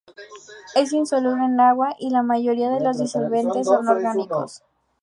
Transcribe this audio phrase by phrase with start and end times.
[0.73, 4.63] Es insoluble en agua y en la mayoría de los disolventes orgánicos.